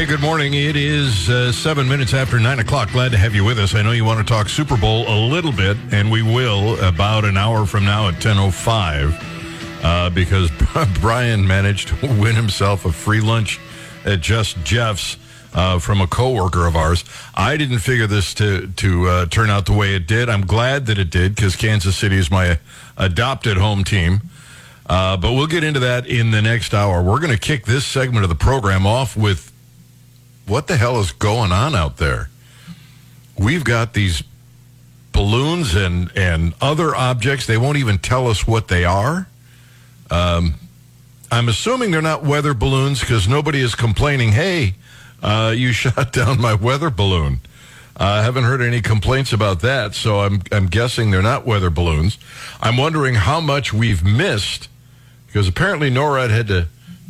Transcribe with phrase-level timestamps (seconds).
[0.00, 0.54] Hey, good morning.
[0.54, 2.90] It is uh, seven minutes after nine o'clock.
[2.90, 3.74] Glad to have you with us.
[3.74, 7.26] I know you want to talk Super Bowl a little bit, and we will about
[7.26, 9.14] an hour from now at ten oh five,
[9.84, 10.50] uh, because
[11.02, 13.60] Brian managed to win himself a free lunch
[14.06, 15.18] at Just Jeff's
[15.52, 17.04] uh, from a coworker of ours.
[17.34, 20.30] I didn't figure this to to uh, turn out the way it did.
[20.30, 22.58] I'm glad that it did because Kansas City is my
[22.96, 24.22] adopted home team.
[24.86, 27.02] Uh, but we'll get into that in the next hour.
[27.02, 29.49] We're going to kick this segment of the program off with
[30.50, 32.28] what the hell is going on out there?
[33.38, 34.22] We've got these
[35.12, 37.46] balloons and, and other objects.
[37.46, 39.28] They won't even tell us what they are.
[40.10, 40.54] Um,
[41.30, 44.74] I'm assuming they're not weather balloons because nobody is complaining, hey,
[45.22, 47.40] uh, you shot down my weather balloon.
[47.98, 51.70] Uh, I haven't heard any complaints about that, so I'm, I'm guessing they're not weather
[51.70, 52.18] balloons.
[52.60, 54.68] I'm wondering how much we've missed
[55.26, 56.66] because apparently NORAD had to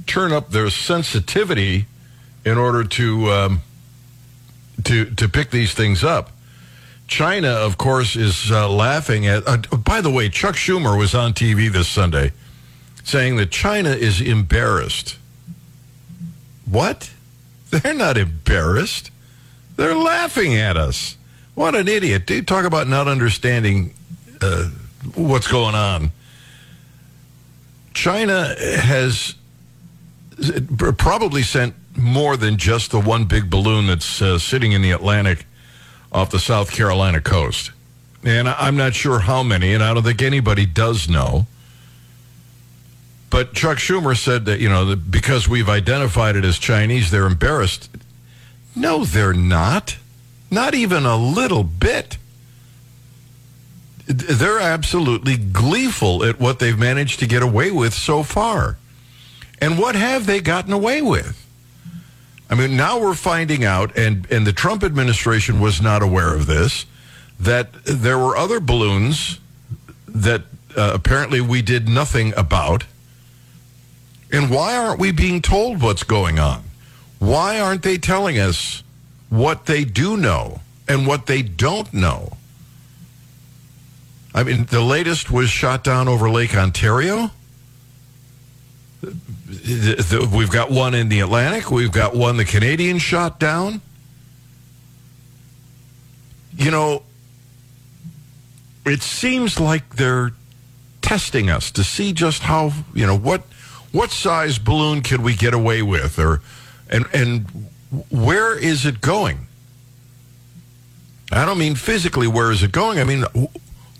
[0.06, 1.86] turn up their sensitivity
[2.44, 3.62] in order to um,
[4.84, 6.30] to to pick these things up.
[7.06, 9.46] China, of course, is uh, laughing at.
[9.46, 12.32] Uh, by the way, Chuck Schumer was on TV this Sunday
[13.02, 15.16] saying that China is embarrassed.
[16.64, 17.10] What?
[17.70, 19.10] They're not embarrassed.
[19.76, 21.16] They're laughing at us.
[21.54, 22.26] What an idiot.
[22.26, 23.94] Dude, talk about not understanding
[24.40, 24.68] uh,
[25.14, 26.10] what's going on.
[27.94, 29.34] China has
[30.96, 35.46] probably sent more than just the one big balloon that's uh, sitting in the Atlantic
[36.12, 37.70] off the South Carolina coast.
[38.24, 41.46] And I'm not sure how many, and I don't think anybody does know.
[43.30, 47.26] But Chuck Schumer said that, you know, that because we've identified it as Chinese, they're
[47.26, 47.88] embarrassed.
[48.74, 49.96] No, they're not.
[50.50, 52.18] Not even a little bit.
[54.06, 58.76] They're absolutely gleeful at what they've managed to get away with so far.
[59.60, 61.46] And what have they gotten away with?
[62.50, 66.46] I mean, now we're finding out, and, and the Trump administration was not aware of
[66.46, 66.84] this,
[67.38, 69.38] that there were other balloons
[70.08, 70.42] that
[70.76, 72.84] uh, apparently we did nothing about.
[74.32, 76.64] And why aren't we being told what's going on?
[77.20, 78.82] Why aren't they telling us
[79.28, 82.36] what they do know and what they don't know?
[84.34, 87.30] I mean, the latest was shot down over Lake Ontario
[89.02, 91.70] we've got one in the Atlantic.
[91.70, 93.80] We've got one the Canadian shot down.
[96.56, 97.02] You know,
[98.84, 100.32] it seems like they're
[101.00, 103.42] testing us to see just how you know what
[103.92, 106.42] what size balloon can we get away with, or
[106.88, 107.68] and and
[108.10, 109.46] where is it going?
[111.32, 112.98] I don't mean physically where is it going.
[112.98, 113.24] I mean,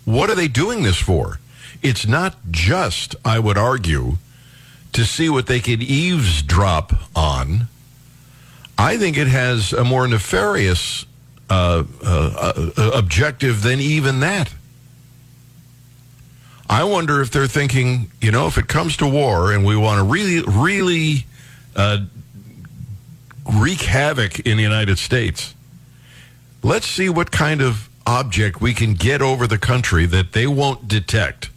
[0.04, 1.38] what are they doing this for?
[1.82, 4.18] It's not just, I would argue
[4.92, 7.68] to see what they can eavesdrop on.
[8.78, 11.04] I think it has a more nefarious
[11.48, 14.54] uh, uh, uh, objective than even that.
[16.68, 19.98] I wonder if they're thinking, you know, if it comes to war and we want
[19.98, 21.26] to really, really
[21.74, 22.04] uh,
[23.52, 25.54] wreak havoc in the United States,
[26.62, 30.86] let's see what kind of object we can get over the country that they won't
[30.86, 31.50] detect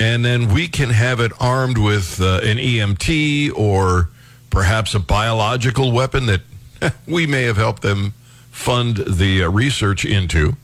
[0.00, 4.10] and then we can have it armed with uh, an EMP or
[4.50, 6.40] perhaps a biological weapon that
[7.06, 8.14] we may have helped them
[8.50, 10.56] fund the uh, research into.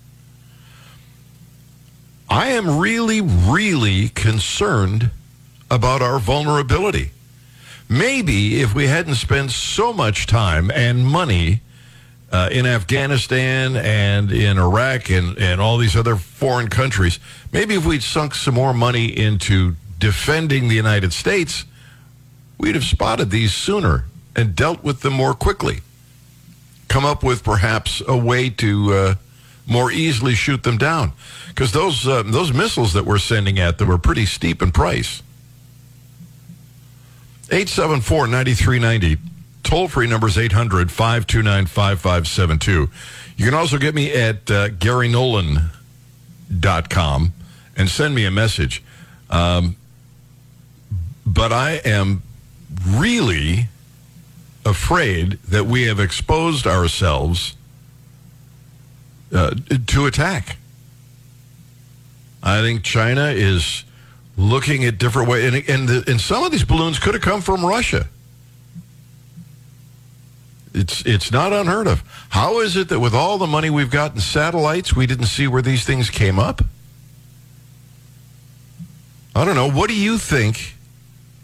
[2.28, 5.10] I am really, really concerned
[5.70, 7.10] about our vulnerability.
[7.88, 11.60] Maybe if we hadn't spent so much time and money
[12.32, 17.18] uh, in Afghanistan and in Iraq and, and all these other foreign countries,
[17.52, 21.64] maybe if we'd sunk some more money into defending the United States,
[22.58, 24.04] we'd have spotted these sooner
[24.36, 25.80] and dealt with them more quickly.
[26.88, 29.14] Come up with perhaps a way to uh,
[29.66, 31.12] more easily shoot them down.
[31.48, 35.22] Because those, uh, those missiles that we're sending at them are pretty steep in price.
[37.52, 39.29] 874 9390
[39.62, 42.90] Toll free number is 800 529 5572.
[43.36, 47.32] You can also get me at uh, GaryNolan.com
[47.76, 48.82] and send me a message.
[49.30, 49.76] Um,
[51.26, 52.22] but I am
[52.86, 53.68] really
[54.64, 57.56] afraid that we have exposed ourselves
[59.32, 59.54] uh,
[59.86, 60.56] to attack.
[62.42, 63.84] I think China is
[64.36, 67.40] looking at different ways, and, and, the, and some of these balloons could have come
[67.40, 68.08] from Russia.
[70.72, 72.02] It's it's not unheard of.
[72.30, 75.46] How is it that with all the money we've got in satellites, we didn't see
[75.46, 76.62] where these things came up?
[79.34, 79.70] I don't know.
[79.70, 80.74] What do you think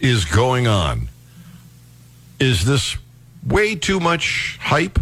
[0.00, 1.08] is going on?
[2.38, 2.96] Is this
[3.44, 4.98] way too much hype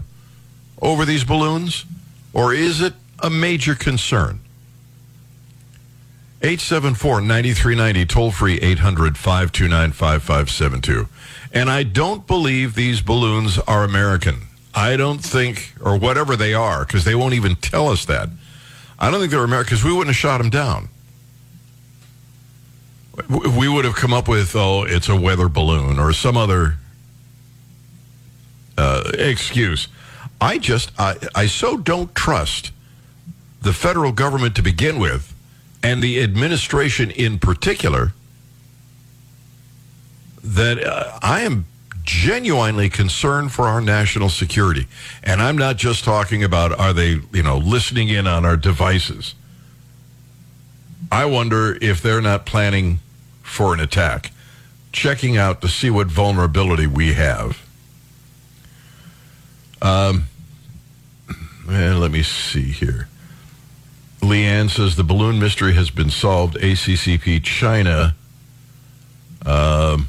[0.81, 1.85] over these balloons,
[2.33, 4.41] or is it a major concern?
[6.43, 11.09] 874 9390, toll free 800 529 5572.
[11.55, 14.49] And I don't believe these balloons are American.
[14.75, 18.29] I don't think, or whatever they are, because they won't even tell us that.
[18.99, 20.89] I don't think they're American because we wouldn't have shot them down.
[23.29, 26.75] We would have come up with, oh, it's a weather balloon or some other
[28.77, 29.87] uh, excuse.
[30.41, 32.73] I just, I, I so don't trust
[33.63, 35.33] the federal government to begin with
[35.85, 38.13] and the administration in particular
[40.45, 41.65] that uh, I am
[42.05, 44.87] genuinely concerned for our national security.
[45.23, 49.35] And I'm not just talking about are they, you know, listening in on our devices.
[51.11, 52.99] I wonder if they're not planning
[53.43, 54.33] for an attack,
[54.93, 57.63] checking out to see what vulnerability we have.
[59.81, 60.27] Um,
[61.69, 63.09] and let me see here.
[64.21, 66.57] Leanne says the balloon mystery has been solved.
[66.57, 68.15] ACCP China.
[69.45, 70.09] Um,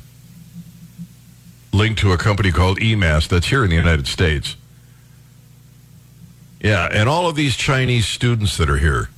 [1.76, 4.56] linked to a company called EMAS that's here in the United States.
[6.62, 9.10] Yeah, and all of these Chinese students that are here.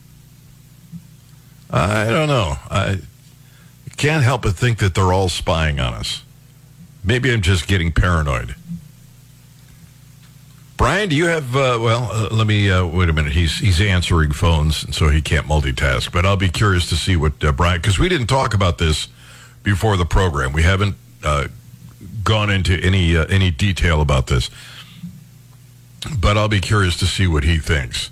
[1.69, 2.57] I don't know.
[2.69, 2.99] I
[3.97, 6.23] can't help but think that they're all spying on us.
[7.03, 8.55] Maybe I'm just getting paranoid.
[10.75, 11.55] Brian, do you have?
[11.55, 13.31] Uh, well, uh, let me uh, wait a minute.
[13.31, 16.11] He's he's answering phones, and so he can't multitask.
[16.11, 19.07] But I'll be curious to see what uh, Brian, because we didn't talk about this
[19.63, 20.53] before the program.
[20.53, 21.47] We haven't uh,
[22.27, 24.51] gone into any uh, any detail about this,
[26.19, 28.11] but I'll be curious to see what he thinks.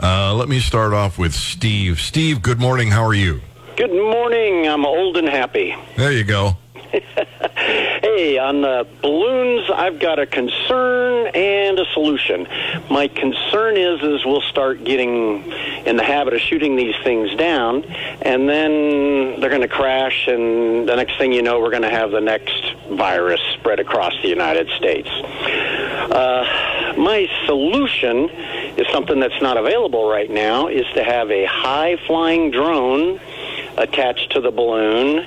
[0.00, 1.98] Uh, let me start off with Steve.
[1.98, 2.90] Steve, good morning.
[2.90, 3.40] How are you?
[3.76, 4.68] Good morning.
[4.68, 5.74] I'm old and happy.
[5.96, 6.58] There you go.
[8.02, 12.46] hey, on the balloons, I've got a concern and a solution.
[12.90, 15.50] My concern is is we'll start getting
[15.86, 17.84] in the habit of shooting these things down,
[18.22, 21.90] and then they're going to crash, and the next thing you know, we're going to
[21.90, 25.08] have the next virus spread across the United States.
[25.08, 28.28] Uh, my solution
[28.76, 33.20] is something that's not available right now is to have a high flying drone
[33.76, 35.18] attached to the balloon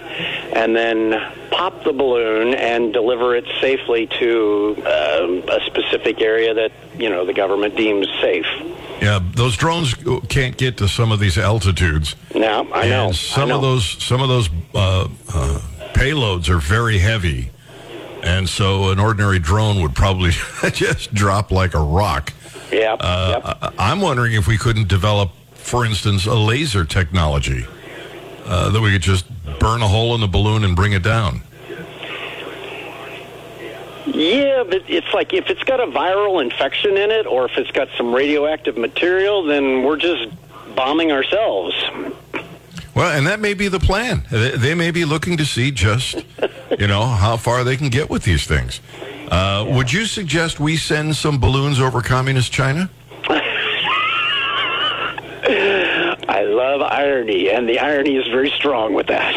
[0.54, 1.12] and then
[1.52, 7.26] pop the balloon and deliver it safely to uh, a specific area that you know
[7.26, 8.46] the government deems safe.
[9.02, 9.94] Yeah, those drones
[10.30, 12.16] can't get to some of these altitudes.
[12.34, 13.12] No, I know.
[13.12, 13.56] some I know.
[13.58, 15.60] of those some of those uh, uh,
[15.94, 17.52] payloads are very heavy,
[18.24, 20.32] and so an ordinary drone would probably
[20.72, 22.34] just drop like a rock.
[22.72, 22.98] Yeah.
[23.00, 23.74] Uh, yep.
[23.78, 27.66] I'm wondering if we couldn't develop, for instance, a laser technology
[28.48, 29.26] uh, that we could just
[29.60, 31.42] burn a hole in the balloon and bring it down.
[34.06, 37.72] Yeah, but it's like if it's got a viral infection in it or if it's
[37.72, 40.30] got some radioactive material, then we're just
[40.76, 41.76] bombing ourselves.
[42.96, 44.26] Well, and that may be the plan.
[44.32, 46.24] They may be looking to see just,
[46.80, 48.80] you know, how far they can get with these things.
[49.30, 52.90] Uh, Would you suggest we send some balloons over communist China?
[56.58, 59.34] Love irony, and the irony is very strong with that.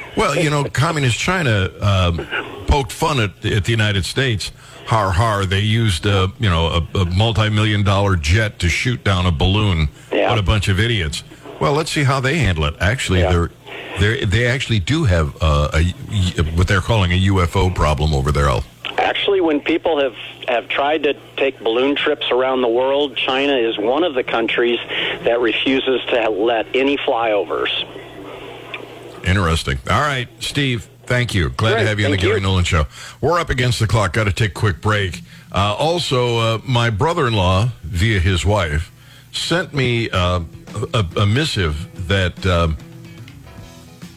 [0.16, 2.26] Well, you know, communist China um,
[2.66, 4.50] poked fun at, at the United States.
[4.86, 5.46] Har har!
[5.46, 9.88] They used a you know a, a multi-million dollar jet to shoot down a balloon.
[10.10, 10.30] Yeah.
[10.30, 11.22] What a bunch of idiots!
[11.60, 12.74] Well, let's see how they handle it.
[12.80, 13.30] Actually, Yeah.
[13.32, 13.50] they're
[14.00, 15.82] they they actually do have uh, a
[16.56, 18.48] what they're calling a UFO problem over there.
[19.08, 19.14] Al.
[19.14, 20.14] Actually, when people have,
[20.46, 24.78] have tried to take balloon trips around the world, China is one of the countries
[25.24, 27.72] that refuses to let any flyovers.
[29.24, 29.78] Interesting.
[29.90, 30.88] All right, Steve.
[31.04, 31.48] Thank you.
[31.50, 32.40] Glad to have you on the Gary you.
[32.40, 32.86] Nolan Show.
[33.22, 34.12] We're up against the clock.
[34.12, 35.22] Got to take a quick break.
[35.50, 38.92] Uh, also, uh, my brother-in-law, via his wife,
[39.32, 40.40] sent me uh,
[40.92, 42.76] a, a missive that um,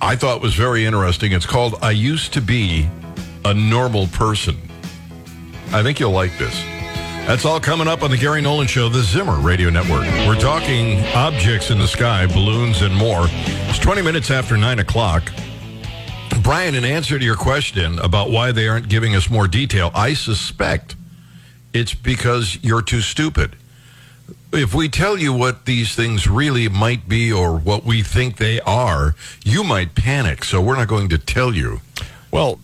[0.01, 1.31] I thought was very interesting.
[1.31, 2.89] It's called "I Used to Be
[3.45, 4.70] a Normal Person."
[5.73, 6.61] I think you'll like this.
[7.27, 10.01] That's all coming up on the Gary Nolan Show, the Zimmer Radio Network.
[10.27, 13.27] We're talking objects in the sky, balloons, and more.
[13.69, 15.31] It's 20 minutes after 9 o'clock.
[16.43, 20.13] Brian, in answer to your question about why they aren't giving us more detail, I
[20.13, 20.95] suspect
[21.73, 23.55] it's because you're too stupid.
[24.51, 28.59] If we tell you what these things really might be or what we think they
[28.61, 30.43] are, you might panic.
[30.43, 31.79] So we're not going to tell you.
[32.29, 32.59] Well,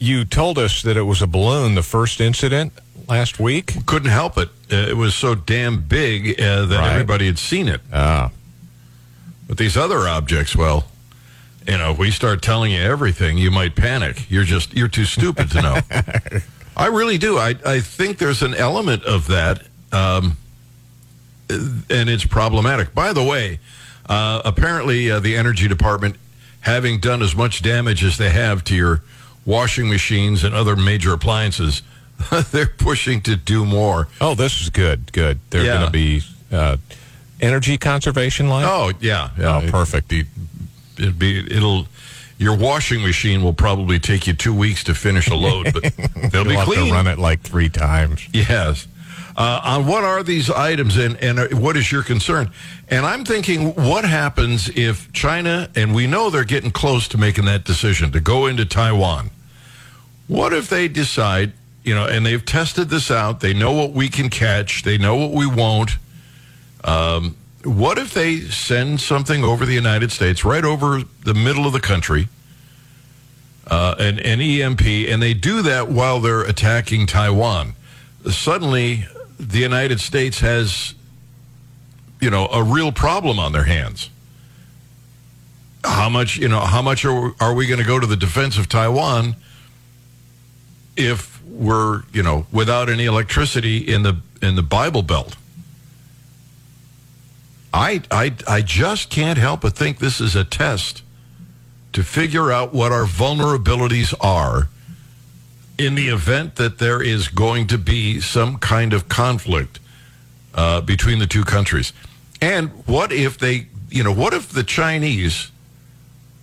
[0.00, 2.72] you told us that it was a balloon, the first incident
[3.08, 3.86] last week.
[3.86, 4.48] Couldn't help it.
[4.72, 6.90] Uh, it was so damn big uh, that Right.
[6.92, 7.80] everybody had seen it.
[7.92, 8.30] Ah,
[9.46, 10.86] But these other objects, well,
[11.68, 14.26] you know, if we start telling you everything, you might panic.
[14.30, 15.78] You're just you're too stupid to know.
[16.76, 17.36] I really do.
[17.36, 20.38] I, I think there's an element of that, um,
[21.50, 22.94] and it's problematic.
[22.94, 23.58] By the way,
[24.08, 26.16] uh, apparently uh, the Energy Department,
[26.60, 29.02] having done as much damage as they have to your
[29.46, 31.82] washing machines and other major appliances,
[32.52, 34.08] they're pushing to do more.
[34.20, 35.12] Oh, this is good.
[35.12, 35.38] Good.
[35.50, 35.74] They're Yeah.
[35.74, 36.76] going to be uh,
[37.40, 38.64] energy conservation light.
[38.66, 40.12] Oh yeah, yeah, Oh, perfect.
[40.12, 40.26] It,
[40.98, 41.86] it'd be it'll.
[42.38, 45.82] Your washing machine will probably take you two weeks to finish a load, but
[46.32, 46.86] they'll be You'll have clean.
[46.86, 48.26] to run it like three times.
[48.32, 48.86] Yes.
[49.36, 52.50] Uh, on what are these items and, and what is your concern?
[52.88, 57.44] And I'm thinking, what happens if China, and we know they're getting close to making
[57.44, 59.30] that decision to go into Taiwan.
[60.26, 61.52] What if they decide,
[61.84, 65.16] you know, and they've tested this out, they know what we can catch, they know
[65.16, 65.92] what we won't.
[66.84, 71.72] Um, what if they send something over the United States, right over the middle of
[71.72, 72.28] the country,
[73.66, 77.74] uh, an, an EMP, and they do that while they're attacking Taiwan?
[78.28, 79.04] Suddenly,
[79.40, 80.94] the United States has,
[82.20, 84.10] you know, a real problem on their hands.
[85.82, 88.58] How much, you know, how much are, are we going to go to the defense
[88.58, 89.34] of Taiwan
[90.96, 95.36] if we're, you know, without any electricity in the in the Bible Belt?
[97.72, 101.02] I, I, I just can't help but think this is a test
[101.92, 104.68] to figure out what our vulnerabilities are
[105.86, 109.80] in the event that there is going to be some kind of conflict
[110.54, 111.92] uh, between the two countries.
[112.40, 115.50] And what if they, you know, what if the Chinese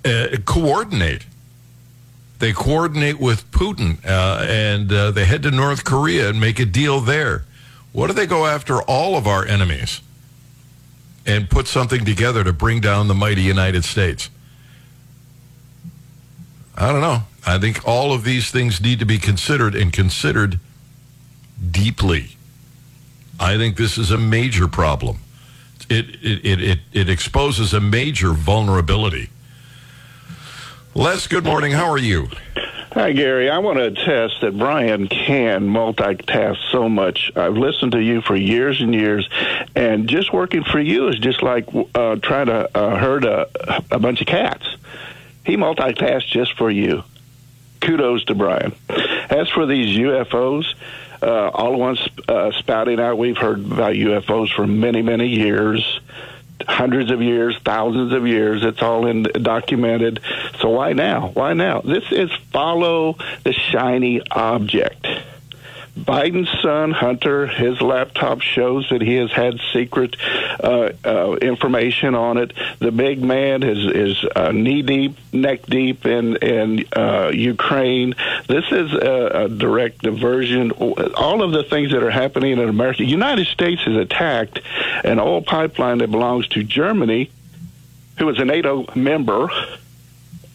[0.03, 1.25] uh, coordinate?
[2.39, 6.65] They coordinate with Putin uh, and uh, they head to North Korea and make a
[6.65, 7.45] deal there.
[7.93, 10.01] What if they go after all of our enemies?
[11.27, 14.29] and put something together to bring down the mighty United States.
[16.77, 17.23] I don't know.
[17.45, 20.59] I think all of these things need to be considered and considered
[21.71, 22.37] deeply.
[23.39, 25.19] I think this is a major problem.
[25.89, 29.29] It it it it, it exposes a major vulnerability.
[30.93, 31.71] Les, good morning.
[31.71, 32.27] How are you?
[32.91, 33.49] Hi, Gary.
[33.49, 37.31] I want to attest that Brian can multitask so much.
[37.35, 39.29] I've listened to you for years and years,
[39.75, 43.47] and just working for you is just like uh, trying to uh, herd a,
[43.91, 44.76] a bunch of cats.
[45.47, 47.03] He multitasks just for you.
[47.79, 48.75] Kudos to Brian.
[49.29, 50.65] As for these UFOs,
[51.21, 56.01] uh, all the ones uh, spouting out, we've heard about UFOs for many, many years
[56.67, 58.63] hundreds of years, thousands of years.
[58.63, 60.19] It's all in documented.
[60.59, 61.29] So why now?
[61.29, 61.81] Why now?
[61.81, 65.05] This is follow the shiny object.
[65.97, 70.15] Biden's son Hunter, his laptop shows that he has had secret
[70.63, 72.53] uh, uh, information on it.
[72.79, 78.15] The big man is is uh, knee deep, neck deep in in uh, Ukraine.
[78.47, 80.71] This is a, a direct diversion.
[80.71, 82.99] All of the things that are happening in America.
[82.99, 84.61] The United States has attacked
[85.03, 87.31] an oil pipeline that belongs to Germany,
[88.19, 89.49] who is a NATO member,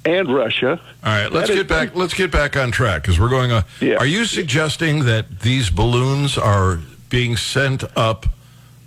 [0.04, 0.80] and Russia.
[1.04, 1.94] All right, let's That get back.
[1.94, 3.64] Let's get back on track because we're going on.
[3.80, 3.96] Yeah.
[3.96, 6.78] Are you suggesting that these balloons are
[7.08, 8.26] being sent up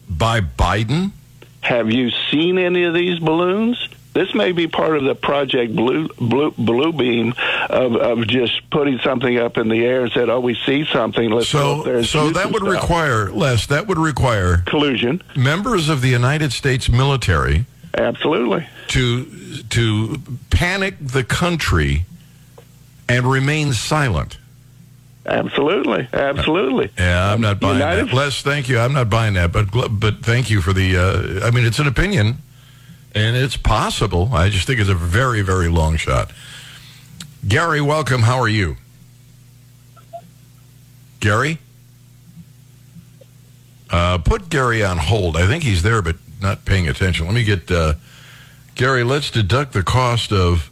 [0.10, 1.12] by Biden?
[1.62, 3.90] Have you seen any of these balloons?
[4.14, 7.34] This may be part of the Project Blue Blue, Blue Beam
[7.70, 11.30] of, of just putting something up in the air and said, "Oh, we see something.
[11.30, 13.66] Let's go up there So, so that would stuff." require less.
[13.66, 15.22] That would require collusion.
[15.36, 17.66] members of the United States military
[17.98, 18.68] Absolutely.
[18.90, 19.26] to
[19.70, 22.06] to panic the country
[23.08, 24.38] and remain silent.
[25.28, 26.92] Absolutely, absolutely.
[27.00, 28.14] Yeah, I'm not buying United- that.
[28.14, 28.78] Les, thank you.
[28.80, 30.98] I'm not buying that, but but thank you for the.
[30.98, 32.38] Uh, I mean, it's an opinion,
[33.16, 34.30] and it's possible.
[34.34, 36.32] I just think it's a very very long shot.
[37.48, 38.22] Gary, welcome.
[38.24, 38.78] How are you?
[41.20, 41.58] Gary,
[43.90, 45.38] uh, put Gary on hold.
[45.38, 47.26] I think he's there, but not paying attention.
[47.26, 47.94] Let me get uh,
[48.76, 49.04] Gary.
[49.04, 50.70] Let's deduct the cost of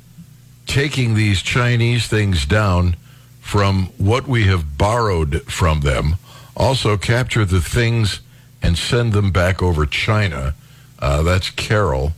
[0.65, 2.95] taking these Chinese things down
[3.41, 6.15] from what we have borrowed from them.
[6.55, 8.21] Also, capture the things
[8.61, 10.55] and send them back over China.
[10.99, 12.13] Uh, that's Carol.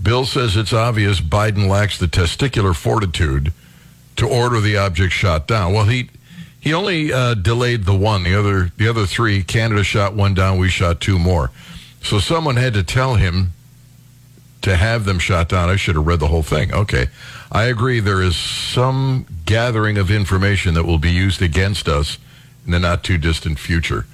[0.00, 3.52] Bill says it's obvious Biden lacks the testicular fortitude
[4.16, 5.72] to order the object shot down.
[5.72, 6.10] Well, he
[6.60, 8.22] he only uh, delayed the one.
[8.22, 10.58] The other the other three, Canada shot one down.
[10.58, 11.50] We shot two more.
[12.04, 13.52] So someone had to tell him
[14.60, 15.68] to have them shot down.
[15.68, 16.72] I should have read the whole thing.
[16.72, 17.06] Okay.
[17.50, 18.00] I agree.
[18.00, 22.18] There is some gathering of information that will be used against us
[22.64, 24.06] in the not too distant future.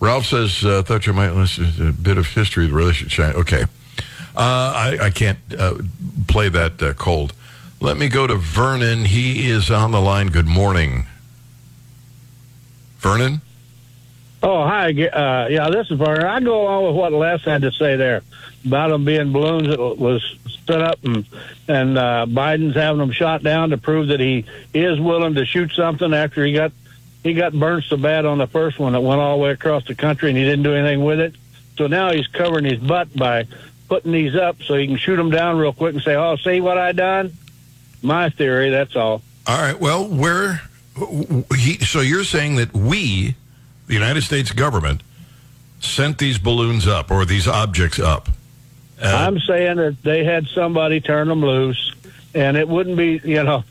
[0.00, 3.34] Ralph says, uh, thought you might listen to a bit of history of the relationship.
[3.34, 3.64] Okay.
[4.36, 5.74] Uh, I, I can't uh,
[6.26, 7.32] play that uh, cold.
[7.80, 9.04] Let me go to Vernon.
[9.04, 10.28] He is on the line.
[10.28, 11.06] Good morning.
[12.98, 13.40] Vernon?
[14.42, 14.90] Oh, hi.
[14.90, 16.24] Uh, yeah, this is Vernon.
[16.24, 18.22] I go along with what Les had to say there
[18.64, 21.26] about them being balloons that was set up, and
[21.66, 25.72] and uh, Biden's having them shot down to prove that he is willing to shoot
[25.72, 26.72] something after he got
[27.24, 29.84] he got burned so bad on the first one that went all the way across
[29.86, 31.34] the country, and he didn't do anything with it.
[31.76, 33.46] So now he's covering his butt by
[33.88, 36.60] putting these up so he can shoot them down real quick and say, "Oh, see
[36.60, 37.32] what I done."
[38.02, 38.70] My theory.
[38.70, 39.22] That's all.
[39.46, 39.78] All right.
[39.78, 40.62] Well, where?
[41.56, 43.36] He, so you're saying that we,
[43.88, 45.02] the United States government,
[45.80, 48.28] sent these balloons up or these objects up?
[49.02, 51.94] Uh, I'm saying that they had somebody turn them loose,
[52.34, 53.64] and it wouldn't be, you know,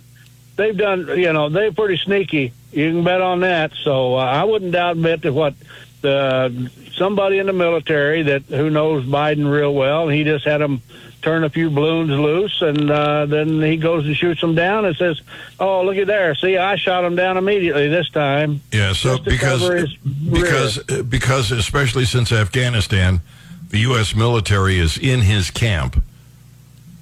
[0.56, 2.54] they've done, you know, they're pretty sneaky.
[2.72, 3.72] You can bet on that.
[3.84, 5.54] So uh, I wouldn't doubt bet that what
[6.02, 10.82] the somebody in the military that who knows Biden real well, he just had them
[11.22, 14.96] turn a few balloons loose, and uh, then he goes and shoots them down and
[14.96, 15.22] says,
[15.60, 16.36] "Oh, look at there!
[16.36, 19.96] See, I shot him down immediately this time." Yeah, so because
[20.32, 21.04] because rear.
[21.04, 23.22] because especially since Afghanistan,
[23.70, 24.16] the U.S.
[24.16, 26.04] military is in his camp.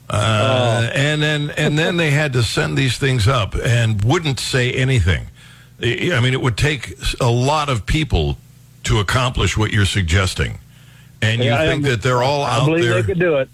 [0.07, 0.91] Uh, oh.
[0.93, 5.27] and then and then they had to send these things up and wouldn't say anything.
[5.81, 8.37] I mean, it would take a lot of people
[8.85, 10.59] to accomplish what you're suggesting,
[11.21, 13.01] and you yeah, think that they're all I out believe there.
[13.01, 13.49] They could do it.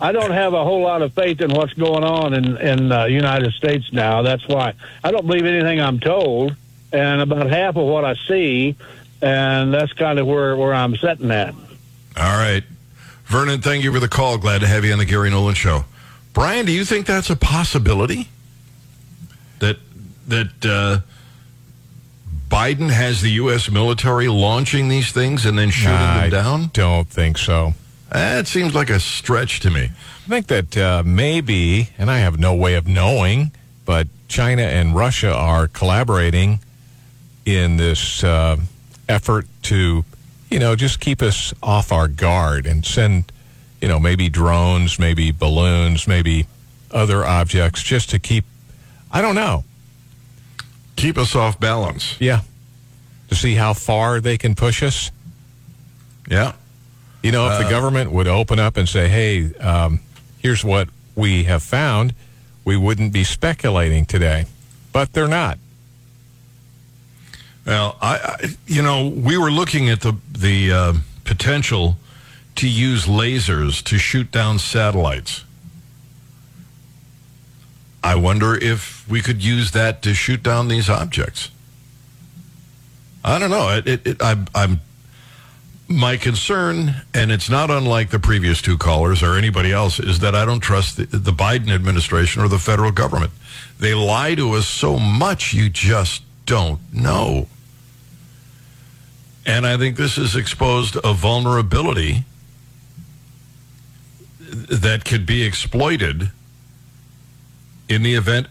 [0.00, 3.02] I don't have a whole lot of faith in what's going on in in the
[3.02, 4.22] uh, United States now.
[4.22, 4.74] That's why
[5.04, 6.56] I don't believe anything I'm told,
[6.92, 8.76] and about half of what I see,
[9.20, 11.54] and that's kind of where where I'm sitting at.
[12.16, 12.64] All right,
[13.26, 14.38] Vernon, thank you for the call.
[14.38, 15.84] Glad to have you on the Gary Nolan Show.
[16.32, 18.28] Brian, do you think that's a possibility?
[19.60, 19.76] That
[20.26, 21.00] that uh,
[22.52, 23.70] Biden has the U.S.
[23.70, 26.70] military launching these things and then shooting them down?
[26.74, 27.72] Don't think so.
[28.10, 29.84] That seems like a stretch to me.
[29.84, 33.52] I think that uh, maybe, and I have no way of knowing,
[33.86, 36.60] but China and Russia are collaborating
[37.46, 38.58] in this uh,
[39.08, 40.04] effort to,
[40.50, 43.32] you know, just keep us off our guard and send,
[43.80, 46.46] you know, maybe drones, maybe balloons, maybe
[46.90, 48.44] other objects just to keep,
[49.10, 49.64] I don't know.
[51.02, 52.16] Keep us off balance.
[52.20, 52.42] Yeah.
[53.28, 55.10] To see how far they can push us.
[56.30, 56.52] Yeah.
[57.24, 59.98] You know, if the uh, government would open up and say, hey, um,
[60.38, 62.14] here's what we have found,
[62.64, 64.46] we wouldn't be speculating today.
[64.92, 65.58] But they're not.
[67.66, 70.92] Well, I, I you know, we were looking at the the uh,
[71.24, 71.96] potential
[72.56, 75.44] to use lasers to shoot down satellites.
[78.02, 81.50] I wonder if we could use that to shoot down these objects.
[83.24, 83.68] I don't know.
[83.76, 84.80] It, it, it, I'm, I'm
[85.88, 90.34] my concern, and it's not unlike the previous two callers or anybody else, is that
[90.34, 93.32] I don't trust the, the, Biden administration or the federal government.
[93.78, 97.46] They lie to us so much, you just don't know.
[99.44, 102.24] And I think this has exposed a vulnerability
[104.40, 106.30] that could be exploited
[107.88, 108.46] in the event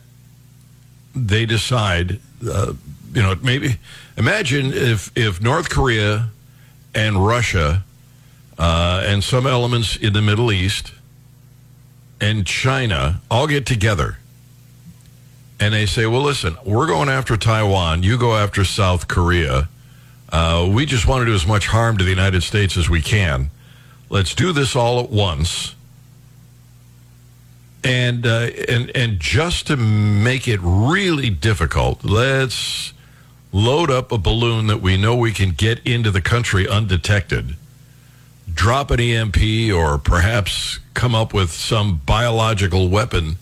[1.16, 2.74] they decide, uh,
[3.14, 3.78] you know, maybe
[4.18, 6.30] imagine if, if North Korea
[6.96, 7.84] and Russia
[8.58, 10.94] uh, and some elements in the Middle East
[12.20, 14.18] and China all get together
[15.62, 19.70] and they say, well, listen, we're going after Taiwan, you go after South Korea.
[20.30, 23.02] Uh, we just want to do as much harm to the United States as we
[23.02, 23.52] can.
[24.10, 25.76] Let's do this all at once.
[27.84, 32.94] And, uh, and, and just to make it really difficult, let's
[33.52, 37.56] load up a balloon that we know we can get into the country undetected,
[38.54, 43.38] drop an EMP, or perhaps come up with some biological weapon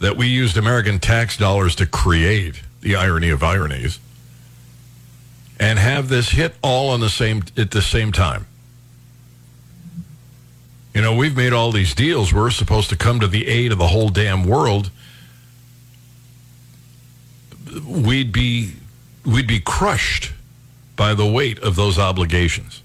[0.00, 3.98] that we used American tax dollars to create, the irony of ironies,
[5.58, 8.46] and have this hit all on the same at the same time.
[10.98, 12.34] You know, we've made all these deals.
[12.34, 14.90] We're supposed to come to the aid of the whole damn world.
[17.86, 18.72] We'd be
[19.24, 20.32] we'd be crushed
[20.96, 22.82] by the weight of those obligations.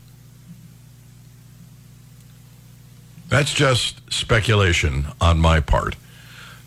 [3.30, 5.95] That's just speculation on my part.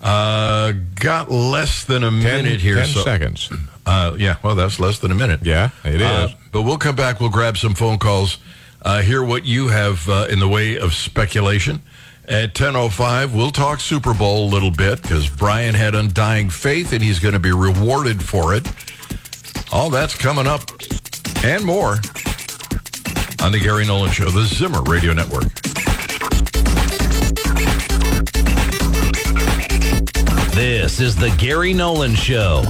[0.02, 2.74] Uh, got less than a ten, minute here.
[2.74, 3.52] Ten so, seconds.
[3.86, 5.44] Uh, yeah, well, that's less than a minute.
[5.44, 6.06] Yeah, it uh.
[6.06, 7.20] Uh, but we'll come back.
[7.20, 8.38] We'll grab some phone calls.
[8.86, 11.82] Uh, hear what you have uh, in the way of speculation.
[12.28, 17.02] At 10.05, we'll talk Super Bowl a little bit because Brian had undying faith and
[17.02, 18.64] he's going to be rewarded for it.
[19.72, 20.70] All that's coming up
[21.42, 21.96] and more
[23.42, 25.52] on the Gary Nolan Show, the Zimmer Radio Network.
[30.54, 32.62] This is the Gary Nolan Show.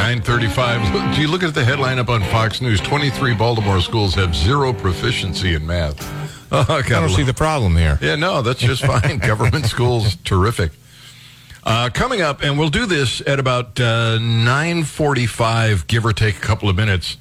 [0.00, 1.14] 935.
[1.14, 2.80] Do you look at the headline up on Fox News?
[2.80, 6.00] 23 Baltimore schools have zero proficiency in math.
[6.50, 7.98] Oh, I don't see the problem here.
[8.00, 9.18] Yeah, no, that's just fine.
[9.26, 10.72] Government schools, terrific.
[11.64, 16.40] Uh, coming up, and we'll do this at about uh, 9.45, give or take a
[16.40, 17.18] couple of minutes.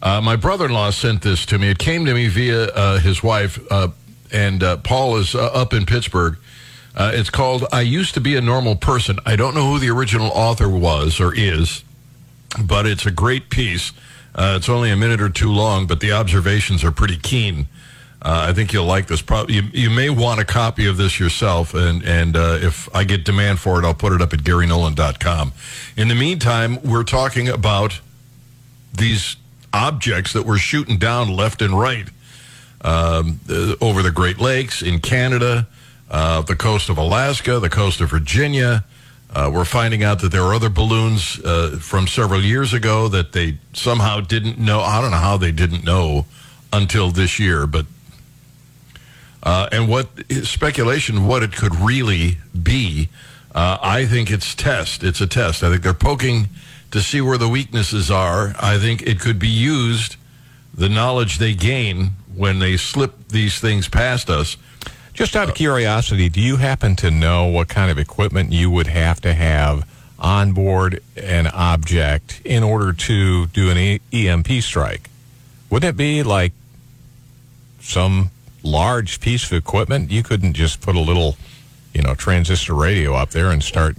[0.00, 1.68] Uh, my brother-in-law sent this to me.
[1.68, 3.88] It came to me via uh, his wife, uh,
[4.32, 6.38] and uh, Paul is uh, up in Pittsburgh.
[6.96, 9.18] Uh, it's called I Used to Be a Normal Person.
[9.26, 11.84] I don't know who the original author was or is,
[12.62, 13.92] but it's a great piece.
[14.34, 17.68] Uh, it's only a minute or two long, but the observations are pretty keen.
[18.20, 19.20] Uh, I think you'll like this.
[19.20, 23.04] Probably you, you may want a copy of this yourself, and and uh, if I
[23.04, 25.52] get demand for it, I'll put it up at GaryNolan.com.
[25.96, 28.00] In the meantime, we're talking about
[28.92, 29.36] these
[29.74, 32.08] objects that we're shooting down left and right
[32.80, 33.40] um,
[33.80, 35.66] over the Great Lakes in Canada,
[36.10, 38.84] uh, the coast of Alaska, the coast of Virginia.
[39.30, 43.32] Uh, we're finding out that there are other balloons uh, from several years ago that
[43.32, 44.80] they somehow didn't know.
[44.80, 46.26] I don't know how they didn't know
[46.72, 47.86] until this year, but
[49.42, 50.08] uh, and what
[50.44, 53.08] speculation what it could really be.
[53.54, 55.04] Uh, I think it's test.
[55.04, 55.62] It's a test.
[55.62, 56.48] I think they're poking
[56.90, 58.54] to see where the weaknesses are.
[58.60, 60.16] I think it could be used.
[60.72, 64.56] The knowledge they gain when they slip these things past us.
[65.14, 68.88] Just out of curiosity, do you happen to know what kind of equipment you would
[68.88, 75.08] have to have on board an object in order to do an e- EMP strike?
[75.70, 76.52] Wouldn't it be like
[77.80, 78.30] some
[78.64, 80.10] large piece of equipment?
[80.10, 81.36] You couldn't just put a little,
[81.92, 83.96] you know, transistor radio up there and start.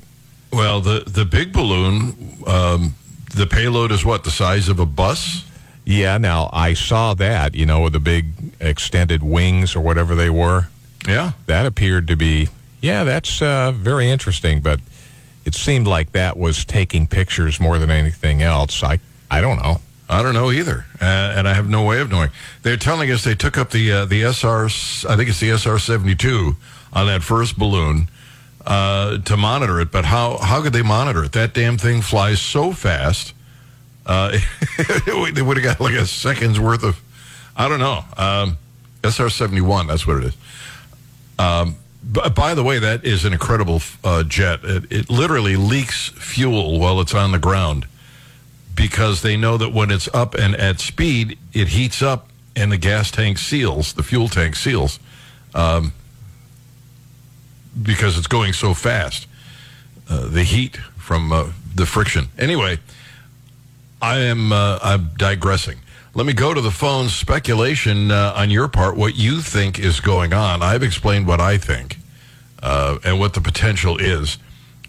[0.51, 2.95] Well, the the big balloon, um,
[3.33, 5.45] the payload is what the size of a bus.
[5.85, 8.27] Yeah, now I saw that, you know, with the big
[8.59, 10.67] extended wings or whatever they were.
[11.07, 12.49] Yeah, That appeared to be,
[12.81, 14.79] yeah, that's uh, very interesting, but
[15.45, 18.83] it seemed like that was taking pictures more than anything else.
[18.83, 19.81] I, I don't know.
[20.07, 22.29] I don't know either, uh, and I have no way of knowing.
[22.61, 25.79] They're telling us they took up the uh, the SR, I think it's the SR
[25.79, 26.57] seventy two
[26.93, 28.07] on that first balloon
[28.67, 29.91] uh, to monitor it.
[29.91, 31.31] But how how could they monitor it?
[31.31, 33.33] That damn thing flies so fast.
[34.05, 34.37] Uh,
[35.33, 37.01] they would have got like a second's worth of.
[37.57, 38.03] I don't know.
[38.15, 38.57] Um,
[39.03, 39.87] SR seventy one.
[39.87, 40.37] That's what it is.
[41.37, 41.75] Um,
[42.11, 44.59] b- by the way, that is an incredible uh, jet.
[44.63, 47.87] It, it literally leaks fuel while it's on the ground
[48.75, 52.77] because they know that when it's up and at speed, it heats up and the
[52.77, 54.99] gas tank seals, the fuel tank seals,
[55.53, 55.93] um,
[57.81, 59.27] because it's going so fast.
[60.09, 62.27] Uh, the heat from uh, the friction.
[62.37, 62.79] Anyway,
[64.01, 65.79] I am uh, I'm digressing.
[66.15, 67.09] Let me go to the phone.
[67.09, 68.95] Speculation uh, on your part.
[68.95, 70.63] What you think is going on?
[70.63, 71.97] I've explained what I think
[72.63, 74.37] uh, and what the potential is.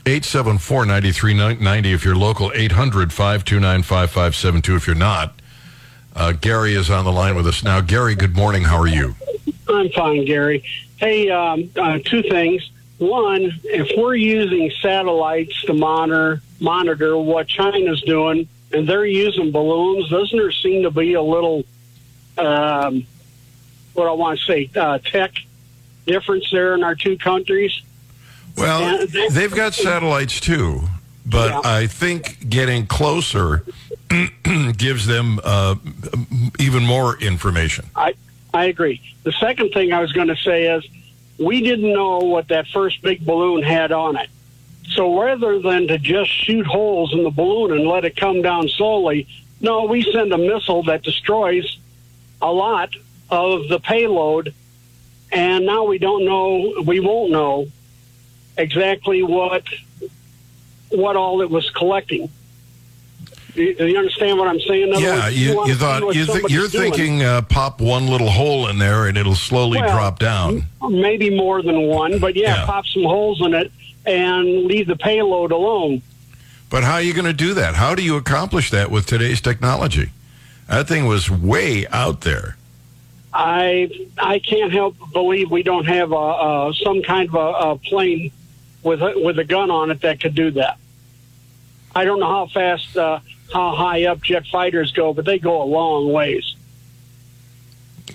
[0.04, 5.34] 874-9390 if you're local, 800-529-5572 if you're not.
[6.14, 7.80] Uh, Gary is on the line with us now.
[7.80, 8.62] Gary, good morning.
[8.62, 9.16] How are you?
[9.68, 10.62] I'm fine, Gary.
[10.98, 12.70] Hey, um, uh, two things.
[12.98, 20.10] One, if we're using satellites to monitor monitor what China's doing, and they're using balloons,
[20.10, 21.64] doesn't there seem to be a little,
[22.36, 23.06] um,
[23.94, 25.32] what I want to say, uh, tech
[26.06, 27.72] difference there in our two countries?
[28.56, 30.82] Well, they- they've got satellites too,
[31.24, 31.60] but Yeah.
[31.64, 33.64] I think getting closer
[34.76, 35.76] gives them uh,
[36.58, 37.86] even more information.
[37.96, 38.14] I
[38.54, 39.00] I agree.
[39.24, 40.86] The second thing I was going to say is
[41.38, 44.28] we didn't know what that first big balloon had on it.
[44.92, 48.68] So rather than to just shoot holes in the balloon and let it come down
[48.68, 49.26] slowly,
[49.60, 51.78] no, we send a missile that destroys
[52.40, 52.94] a lot
[53.30, 54.54] of the payload
[55.32, 57.66] and now we don't know we won't know
[58.56, 59.64] exactly what
[60.90, 62.28] what all it was collecting.
[63.54, 64.92] You, you understand what I'm saying?
[64.92, 66.92] Other Yeah, words, you, wanna you thought you somebody's you're doing.
[66.92, 70.66] thinking uh, pop one little hole in there and it'll slowly Well, drop down.
[70.88, 72.66] maybe more than one, but yeah, Yeah.
[72.66, 73.72] pop some holes in it
[74.06, 76.02] and leave the payload alone.
[76.70, 77.74] But how are you going to do that?
[77.74, 80.10] How do you accomplish that with today's technology?
[80.68, 82.56] That thing was way out there.
[83.32, 87.70] I I can't help but believe we don't have a, a some kind of a,
[87.70, 88.32] a plane
[88.82, 90.78] with a, with a gun on it that could do that.
[91.94, 93.20] I don't know how fast, uh,
[93.52, 96.55] how high up jet fighters go, but they go a long ways.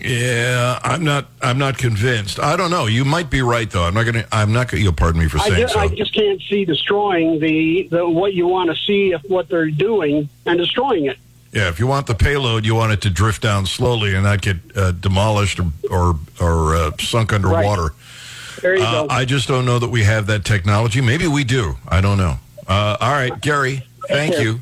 [0.03, 1.27] Yeah, I'm not.
[1.41, 2.39] I'm not convinced.
[2.39, 2.87] I don't know.
[2.87, 3.83] You might be right, though.
[3.83, 4.25] I'm not to.
[4.31, 4.69] I'm not.
[4.69, 5.79] Gonna, you'll pardon me for I saying just, so.
[5.79, 9.69] I just can't see destroying the, the what you want to see if what they're
[9.69, 11.17] doing and destroying it.
[11.53, 14.41] Yeah, if you want the payload, you want it to drift down slowly and not
[14.41, 17.93] get uh, demolished or or, or uh, sunk underwater.
[18.61, 19.13] There you Uh, go.
[19.13, 21.01] I just don't know that we have that technology.
[21.01, 21.75] Maybe we do.
[21.87, 22.37] I don't know.
[22.67, 23.85] Uh, all right, Gary.
[24.07, 24.61] Thank you.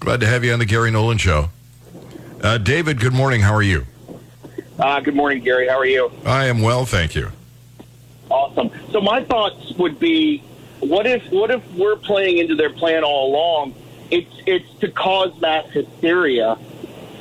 [0.00, 1.50] Glad to have you on the Gary Nolan Show.
[2.42, 3.40] Uh, David, good morning.
[3.42, 3.84] How are you?
[4.78, 5.66] Uh, good morning, Gary.
[5.66, 6.12] How are you?
[6.24, 7.32] I am well, thank you.
[8.30, 8.70] Awesome.
[8.92, 10.38] So my thoughts would be,
[10.78, 13.74] what if what if we're playing into their plan all along?
[14.10, 16.56] It's it's to cause mass hysteria,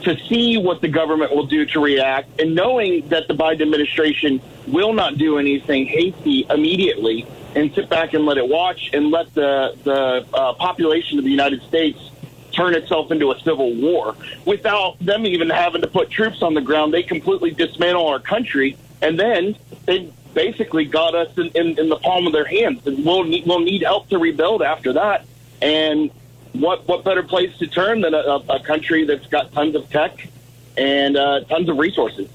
[0.04, 4.40] to see what the government will do to react, and knowing that the Biden administration
[4.68, 9.34] will not do anything hasty immediately, and sit back and let it watch and let
[9.34, 11.98] the the uh, population of the United States
[12.58, 16.62] turn itself into a civil war without them even having to put troops on the
[16.62, 16.94] ground.
[16.94, 21.98] They completely dismantle our country, and then they basically got us in, in, in the
[21.98, 22.86] palm of their hands.
[22.86, 25.26] And we'll need, we'll need help to rebuild after that.
[25.62, 26.12] And
[26.54, 30.28] what what better place to turn than a, a country that's got tons of tech
[30.76, 32.30] and uh, tons of resources?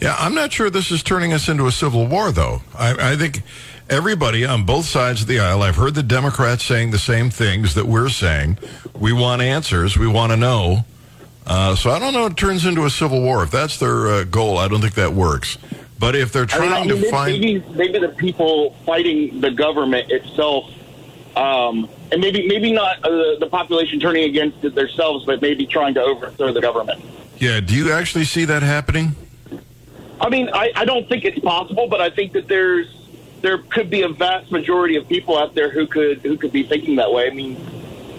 [0.00, 2.62] Yeah, I'm not sure this is turning us into a civil war, though.
[2.74, 3.42] I, I think
[3.90, 7.74] everybody on both sides of the aisle, I've heard the Democrats saying the same things
[7.74, 8.58] that we're saying.
[8.98, 9.98] We want answers.
[9.98, 10.84] We want to know.
[11.46, 12.26] Uh, so I don't know.
[12.26, 13.42] It turns into a civil war.
[13.42, 15.58] If that's their uh, goal, I don't think that works.
[15.98, 19.40] But if they're trying I mean, I mean, to find, maybe maybe the people fighting
[19.40, 20.70] the government itself,
[21.36, 25.94] um, and maybe maybe not uh, the population turning against it themselves, but maybe trying
[25.94, 27.02] to overthrow the government.
[27.38, 29.14] yeah, do you actually see that happening?
[30.20, 32.88] I mean, I, I don't think it's possible, but I think that there's
[33.42, 36.62] there could be a vast majority of people out there who could who could be
[36.62, 37.26] thinking that way.
[37.26, 37.56] I mean,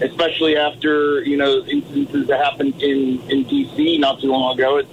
[0.02, 3.98] especially after you know instances that happened in in D.C.
[3.98, 4.78] not too long ago.
[4.78, 4.88] It,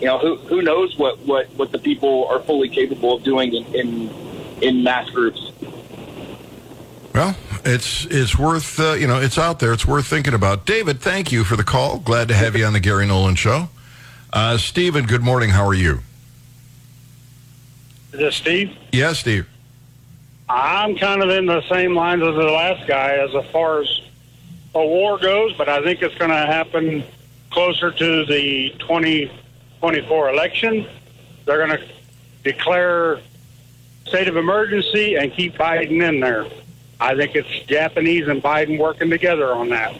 [0.00, 3.52] you know, who who knows what what what the people are fully capable of doing
[3.54, 4.10] in in,
[4.62, 5.50] in mass groups.
[7.14, 9.72] Well, it's it's worth uh, you know it's out there.
[9.72, 10.66] It's worth thinking about.
[10.66, 11.98] David, thank you for the call.
[11.98, 13.68] Glad to have you on the Gary Nolan Show.
[14.32, 15.50] Uh, Stephen, good morning.
[15.50, 16.00] How are you?
[18.12, 18.76] Is this Steve?
[18.92, 19.46] Yes, Steve.
[20.48, 24.00] I'm kind of in the same lines as the last guy as far as
[24.74, 27.04] a war goes, but I think it's going to happen
[27.50, 30.86] closer to the 2024 election.
[31.44, 31.88] They're going to
[32.44, 33.20] declare
[34.06, 36.46] state of emergency and keep Biden in there.
[37.00, 39.94] I think it's Japanese and Biden working together on that.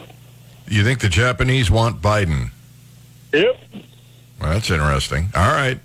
[0.66, 2.50] You think the Japanese want Biden?
[3.32, 3.60] Yep.
[4.40, 5.30] Well, that's interesting.
[5.34, 5.78] All right.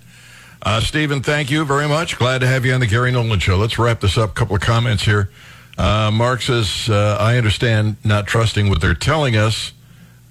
[0.63, 2.17] Uh, Stephen, thank you very much.
[2.17, 3.57] Glad to have you on the Gary Nolan Show.
[3.57, 4.29] Let's wrap this up.
[4.29, 5.29] A couple of comments here.
[5.77, 9.73] Uh, Mark says, uh, I understand not trusting what they're telling us.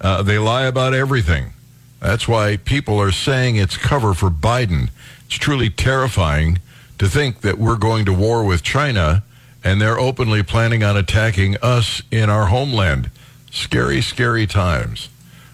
[0.00, 1.52] Uh, they lie about everything.
[2.00, 4.88] That's why people are saying it's cover for Biden.
[5.26, 6.60] It's truly terrifying
[6.98, 9.22] to think that we're going to war with China
[9.62, 13.10] and they're openly planning on attacking us in our homeland.
[13.50, 15.10] Scary, scary times.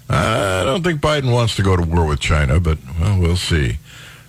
[0.08, 3.78] I don't think Biden wants to go to war with China, but well, we'll see.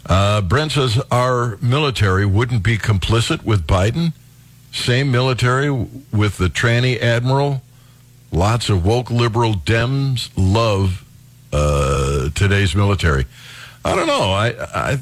[0.10, 4.14] Uh, Brent says our military wouldn't be complicit with Biden.
[4.72, 7.62] Same military with the tranny admiral.
[8.32, 11.06] Lots of woke liberal Dems love
[11.54, 13.26] uh, today's military.
[13.86, 14.32] I don't know.
[14.32, 14.98] I, I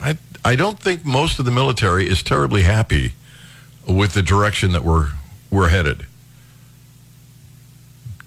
[0.00, 3.12] I I don't think most of the military is terribly happy
[3.86, 5.10] with the direction that we're
[5.50, 6.06] we're headed.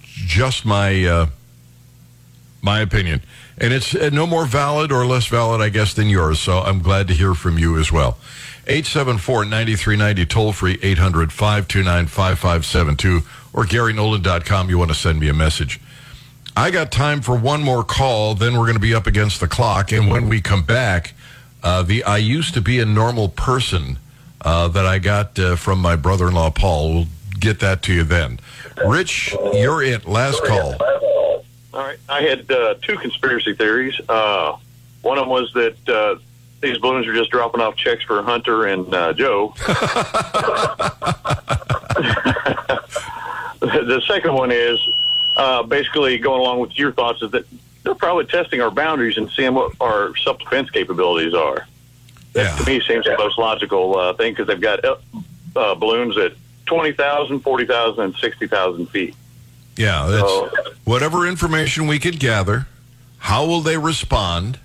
[0.04, 1.28] Just my uh,
[2.62, 3.22] my opinion.
[3.58, 6.40] And it's uh, no more valid or less valid, I guess, than yours.
[6.40, 8.18] So I'm glad to hear from you as well.
[8.66, 14.70] 874-9390, toll free, 800-529-5572, or GaryNolan.com.
[14.70, 15.82] You want to send me a message.
[16.56, 18.36] I got time for one more call.
[18.36, 19.92] Then we're going to be up against the clock.
[19.92, 21.14] And when we come back,
[21.64, 23.98] uh, the I used to be a normal person
[24.42, 26.94] uh, that I got uh, from my brother-in-law, Paul.
[26.94, 27.08] We'll
[27.40, 28.40] get that to you then.
[28.86, 30.08] Rich, you're it.
[30.08, 30.76] Last call.
[31.74, 31.98] All right.
[32.10, 34.00] I had uh, two conspiracy theories.
[34.10, 34.58] Uh,
[35.02, 36.16] one of them was that uh,
[36.62, 39.54] these balloons are just dropping off checks for Hunter and uh, Joe.
[43.62, 44.80] the second one is
[45.38, 47.46] uh, basically going along with your thoughts is that
[47.84, 51.68] they're probably testing our boundaries and seeing what our self defense capabilities are.
[52.34, 52.56] That Yeah.
[52.58, 54.96] to me seems the most logical uh, thing because they've got uh,
[55.56, 56.34] uh, balloons at
[56.68, 59.16] 20,000, 40,000, and 60,000 feet.
[59.78, 60.50] Yeah, that's So-
[60.84, 62.68] whatever information we could gather.
[63.20, 64.60] How will they respond?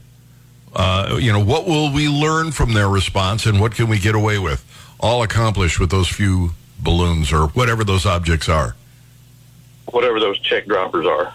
[0.75, 4.15] Uh, you know, what will we learn from their response, and what can we get
[4.15, 4.65] away with?
[5.01, 8.77] All accomplished with those few balloons or whatever those objects are.
[9.87, 11.33] Whatever those check droppers are.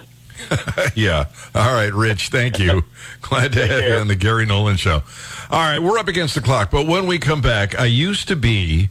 [0.96, 1.26] yeah.
[1.56, 2.30] All right, Rich.
[2.30, 2.84] Thank you.
[3.22, 5.04] Glad to have you on the Gary Nolan Show.
[5.50, 8.36] All right, we're up against the clock, but when we come back, I used to
[8.36, 8.90] be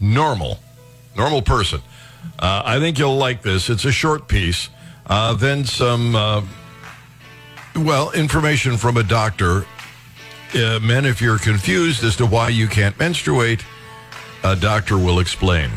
[0.00, 0.58] normal,
[1.16, 1.80] normal person.
[2.38, 3.70] Uh, I think you'll like this.
[3.70, 4.68] It's a short piece.
[5.06, 6.42] Uh, then some, uh,
[7.76, 9.66] well, information from a doctor.
[10.54, 13.64] Uh, men, if you're confused as to why you can't menstruate,
[14.44, 15.70] a doctor will explain.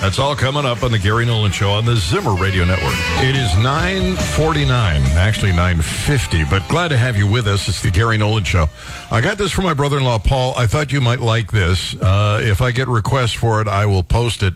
[0.00, 2.94] That's all coming up on the Gary Nolan Show on the Zimmer Radio Network.
[3.22, 4.66] It is 9.49,
[5.14, 7.68] actually 9.50, but glad to have you with us.
[7.68, 8.68] It's the Gary Nolan Show.
[9.10, 10.54] I got this from my brother-in-law, Paul.
[10.56, 11.94] I thought you might like this.
[11.96, 14.54] Uh, if I get requests for it, I will post it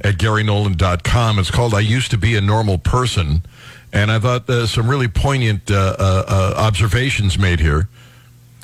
[0.00, 1.38] at GaryNolan.com.
[1.38, 3.42] It's called I Used to Be a Normal Person.
[3.92, 7.88] And I thought uh, some really poignant uh, uh, uh observations made here.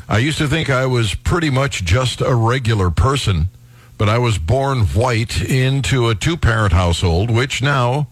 [0.08, 3.48] I used to think I was pretty much just a regular person
[3.96, 8.08] but I was born white into a two parent household, which now,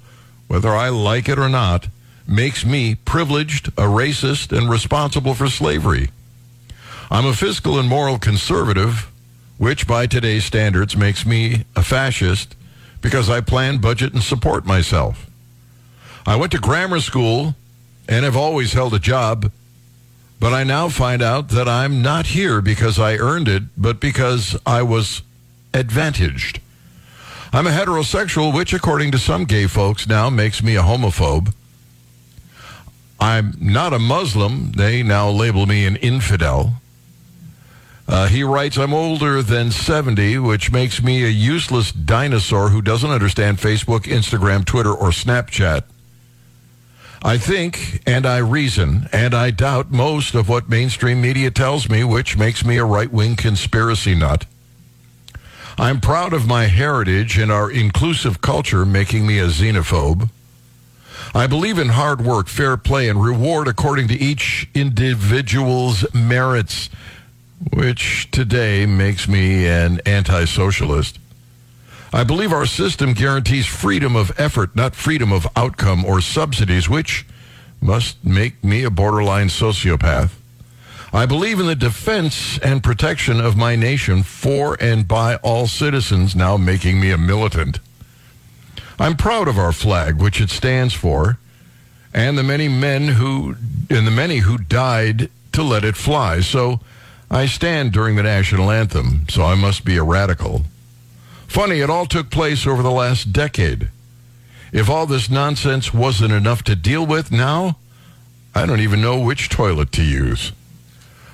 [0.47, 1.89] whether I like it or not,
[2.27, 6.11] makes me privileged, a racist, and responsible for slavery.
[7.11, 9.11] I'm a fiscal and moral conservative,
[9.59, 12.55] which by today's standards makes me a fascist
[13.03, 15.27] because I plan, budget, and support myself.
[16.27, 17.57] I went to grammar school
[18.09, 19.51] and have always held a job,
[20.41, 24.57] but I now find out that I'm not here because I earned it, but because
[24.65, 25.23] I was
[25.75, 26.61] advantaged.
[27.53, 31.53] I'm a heterosexual, which, according to some gay folks, now makes me a homophobe.
[33.21, 34.73] I'm not a Muslim.
[34.73, 36.82] They now label me an infidel.
[38.09, 43.11] Uh, he writes, I'm older than 70, which makes me a useless dinosaur who doesn't
[43.11, 45.85] understand Facebook, Instagram, Twitter, or Snapchat.
[47.25, 52.03] I think and I reason, and I doubt most of what mainstream media tells me,
[52.03, 54.45] which makes me a right wing conspiracy nut.
[55.79, 60.31] I'm proud of my heritage and our inclusive culture making me a xenophobe.
[61.35, 66.91] I believe in hard work, fair play, and reward according to each individual's merits,
[67.71, 71.19] which today makes me an anti socialist.
[72.13, 77.25] I believe our system guarantees freedom of effort, not freedom of outcome or subsidies, which
[77.81, 80.31] must make me a borderline sociopath.
[81.15, 86.35] I believe in the defense and protection of my nation for and by all citizens,
[86.35, 87.81] now making me a militant.
[88.99, 91.39] I'm proud of our flag, which it stands for,
[92.15, 93.57] and the many men who
[93.91, 96.41] and the many who died to let it fly.
[96.41, 96.81] So
[97.33, 100.67] I stand during the national anthem, so I must be a radical.
[101.49, 103.89] Funny, it all took place over the last decade.
[104.71, 107.79] If all this nonsense wasn't enough to deal with now,
[108.55, 110.53] I don't even know which toilet to use.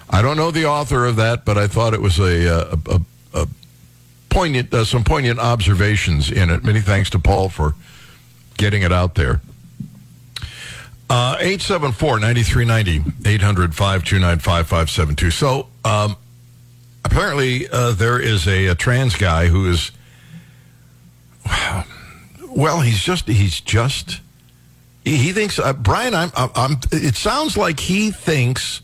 [0.08, 2.94] I don't know the author of that, but I thought it was a, uh, a,
[2.94, 3.48] a, a
[4.30, 6.62] poignant, uh, some poignant observations in it.
[6.62, 7.74] Many thanks to Paul for
[8.56, 9.40] getting it out there.
[11.10, 15.30] Uh, 874 9390 800 529 5572.
[15.30, 16.16] So, um,
[17.04, 19.90] apparently, uh, there is a, a, trans guy who is,
[22.48, 24.20] well, he's just, he's just,
[25.04, 28.82] he, he thinks, uh, Brian, I'm, I'm, it sounds like he thinks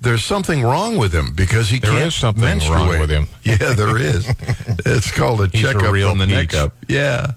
[0.00, 2.78] there's something wrong with him because he there can't is something menstruate.
[2.78, 3.28] wrong with him.
[3.42, 4.28] Yeah, there is.
[4.86, 6.54] it's called a He's checkup a real from the neek.
[6.54, 6.74] up.
[6.88, 7.32] Yeah,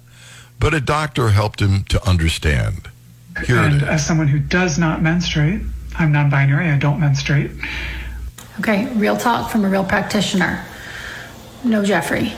[0.60, 2.90] but a doctor helped him to understand.
[3.46, 3.88] Here and it is.
[3.90, 5.62] as someone who does not menstruate,
[5.98, 6.70] I'm non-binary.
[6.70, 7.52] I don't menstruate.
[8.60, 10.64] Okay, real talk from a real practitioner.
[11.64, 12.34] No, Jeffrey.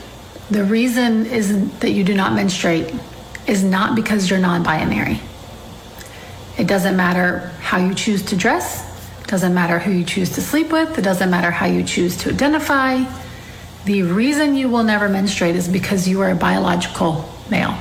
[0.50, 2.94] The reason is that you do not menstruate
[3.48, 5.20] is not because you're non-binary.
[6.58, 8.84] It doesn't matter how you choose to dress.
[9.22, 10.98] It doesn't matter who you choose to sleep with.
[10.98, 13.04] It doesn't matter how you choose to identify.
[13.86, 17.78] The reason you will never menstruate is because you are a biological male.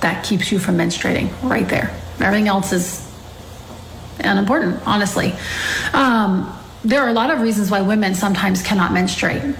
[0.00, 1.96] That keeps you from menstruating right there.
[2.20, 3.11] Everything else is
[4.24, 5.34] unimportant, honestly.
[5.92, 6.52] Um,
[6.84, 9.54] there are a lot of reasons why women sometimes cannot menstruate,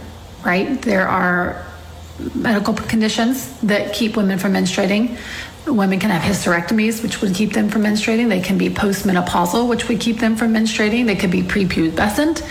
[0.44, 0.81] right?
[0.83, 1.64] There are
[2.35, 5.16] medical conditions that keep women from menstruating.
[5.66, 8.29] Women can have hysterectomies, which would keep them from menstruating.
[8.29, 11.07] They can be postmenopausal, which would keep them from menstruating.
[11.07, 12.42] They could be prepubescent,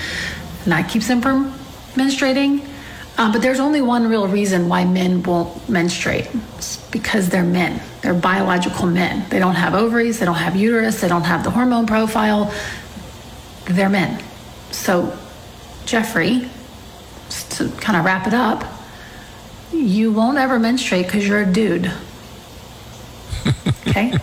[0.64, 1.54] and that keeps them from
[1.96, 2.66] menstruating.
[3.18, 6.30] Um, but there's only one real reason why men won't menstruate.
[6.58, 7.82] It's because they're men.
[8.02, 9.28] They're biological men.
[9.30, 12.54] They don't have ovaries, they don't have uterus, they don't have the hormone profile.
[13.66, 14.24] They're men.
[14.72, 15.18] So,
[15.86, 16.50] Jeffrey,
[17.28, 18.64] just to kind of wrap it up,
[19.74, 21.92] you won't ever menstruate because you're a dude.
[23.88, 24.12] Okay?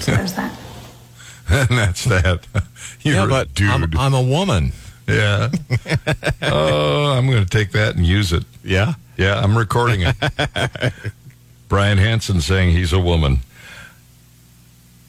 [0.00, 0.58] so there's that.
[1.50, 2.46] and that's that.
[3.02, 3.70] You're yeah, a but dude.
[3.70, 4.72] I'm, I'm a woman.
[5.06, 5.50] Yeah.
[6.42, 8.44] oh, I'm going to take that and use it.
[8.62, 8.94] Yeah.
[9.16, 10.16] Yeah, I'm recording it.
[11.68, 13.38] Brian Hansen saying he's a woman.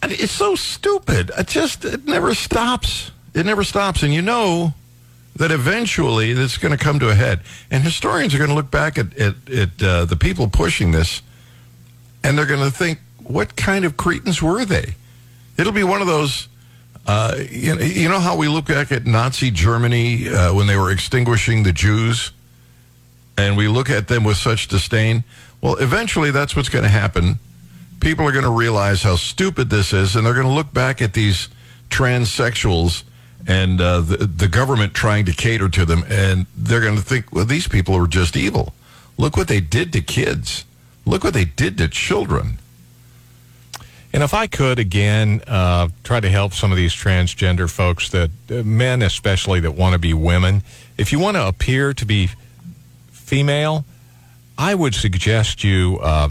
[0.04, 1.32] It's so stupid.
[1.38, 3.12] It just it never stops.
[3.34, 4.74] It never stops, and you know
[5.36, 7.42] that eventually it's going to come to a head.
[7.72, 11.22] And historians are going to look back at at, at uh, the people pushing this,
[12.24, 14.96] and they're going to think, "What kind of cretins were they?"
[15.58, 16.48] It'll be one of those.
[17.06, 20.76] Uh, you, know, you know how we look back at Nazi Germany uh, when they
[20.76, 22.32] were extinguishing the Jews?
[23.38, 25.24] and we look at them with such disdain,
[25.62, 27.40] well, eventually that's what's going to happen.
[28.00, 31.02] People are going to realize how stupid this is, and they're going to look back
[31.02, 31.50] at these
[31.90, 33.04] transsexuals
[33.48, 37.32] and uh, the, the government trying to cater to them, and they're going to think,
[37.32, 38.74] well, these people are just evil.
[39.18, 40.66] Look what they did to kids.
[41.06, 42.58] Look what they did to children.
[44.16, 48.30] And if I could again uh, try to help some of these transgender folks, that
[48.50, 50.64] uh, men especially that want to be women,
[50.98, 52.30] if you want to appear to be
[53.12, 53.84] female,
[54.58, 56.30] I would suggest you uh,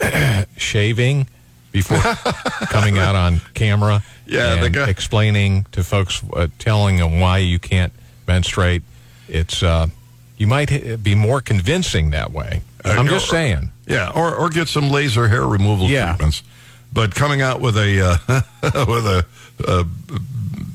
[0.56, 1.26] shaving
[1.72, 1.98] before
[2.70, 4.04] coming out on camera.
[4.24, 7.92] Yeah, the and guy- explaining to folks, uh, telling them why you can't
[8.28, 8.82] menstruate.
[9.28, 9.88] It's uh,
[10.36, 12.62] you might be more convincing that way.
[12.84, 13.72] I'm just saying.
[13.88, 16.10] Yeah, or or get some laser hair removal Yeah.
[16.10, 16.44] treatments.
[16.96, 18.40] But coming out with a uh,
[18.88, 19.26] with a,
[19.68, 19.84] a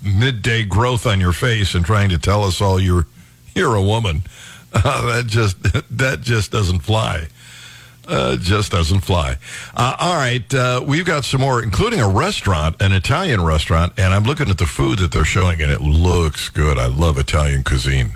[0.07, 3.07] midday growth on your face and trying to tell us all you're
[3.55, 4.21] you're a woman,
[4.71, 4.81] uh,
[5.15, 5.57] that just
[5.97, 7.27] that just doesn't fly.
[8.07, 9.37] Uh, just doesn't fly.
[9.75, 14.13] Uh, all right, uh, we've got some more, including a restaurant, an Italian restaurant, and
[14.13, 16.77] I'm looking at the food that they're showing, and it looks good.
[16.77, 18.11] I love Italian cuisine.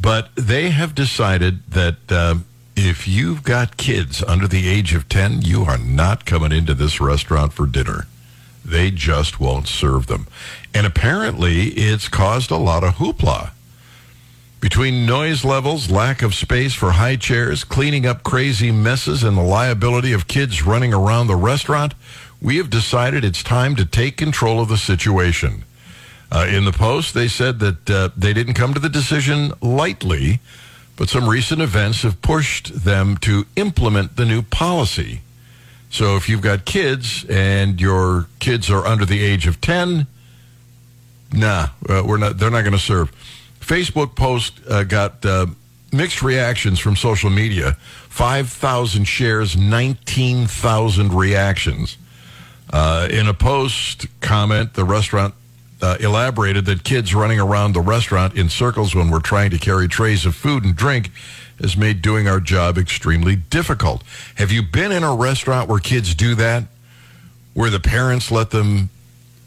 [0.00, 2.44] But they have decided that um,
[2.76, 7.00] if you've got kids under the age of 10, you are not coming into this
[7.00, 8.06] restaurant for dinner.
[8.64, 10.26] They just won't serve them.
[10.74, 13.50] And apparently, it's caused a lot of hoopla.
[14.60, 19.42] Between noise levels, lack of space for high chairs, cleaning up crazy messes, and the
[19.42, 21.94] liability of kids running around the restaurant,
[22.42, 25.64] we have decided it's time to take control of the situation.
[26.30, 30.40] Uh, in the Post, they said that uh, they didn't come to the decision lightly,
[30.96, 35.20] but some recent events have pushed them to implement the new policy.
[35.90, 40.06] So if you've got kids and your kids are under the age of 10,
[41.32, 43.12] nah, uh, we're not, they're not going to serve.
[43.60, 45.46] Facebook post uh, got uh,
[45.92, 47.72] mixed reactions from social media
[48.08, 51.98] 5,000 shares, 19,000 reactions.
[52.72, 55.34] Uh, in a post comment, the restaurant
[55.82, 59.88] uh, elaborated that kids running around the restaurant in circles when we're trying to carry
[59.88, 61.10] trays of food and drink
[61.60, 64.02] has made doing our job extremely difficult.
[64.36, 66.64] Have you been in a restaurant where kids do that?
[67.54, 68.90] Where the parents let them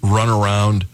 [0.02, 0.86] run around?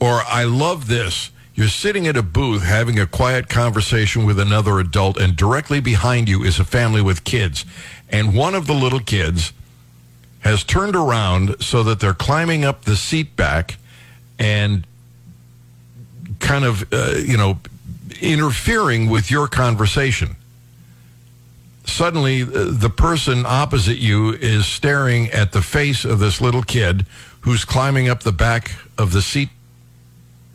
[0.00, 1.30] Or I love this.
[1.54, 6.28] You're sitting at a booth having a quiet conversation with another adult, and directly behind
[6.28, 7.64] you is a family with kids.
[8.10, 9.52] And one of the little kids
[10.40, 13.76] has turned around so that they're climbing up the seat back
[14.38, 14.84] and
[16.40, 17.58] kind of, uh, you know,
[18.20, 20.36] interfering with your conversation.
[21.84, 27.06] Suddenly, uh, the person opposite you is staring at the face of this little kid
[27.40, 29.48] who's climbing up the back of the seat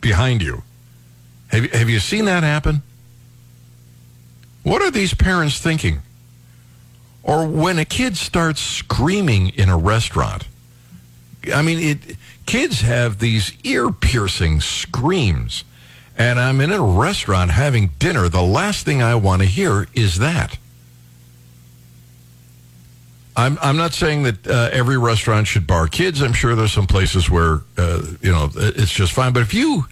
[0.00, 0.62] behind you.
[1.48, 2.82] Have, have you seen that happen?
[4.62, 6.02] What are these parents thinking?
[7.22, 10.46] Or when a kid starts screaming in a restaurant,
[11.52, 12.16] I mean, it,
[12.46, 15.64] kids have these ear piercing screams.
[16.16, 18.28] And I'm in a restaurant having dinner.
[18.28, 20.58] The last thing I want to hear is that.
[23.36, 26.22] I'm, I'm not saying that uh, every restaurant should bar kids.
[26.22, 29.32] I'm sure there's some places where, uh, you know, it's just fine.
[29.32, 29.86] But if you,